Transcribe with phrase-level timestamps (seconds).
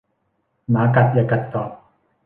[0.69, 1.71] หมากัดอย่ากัดตอบ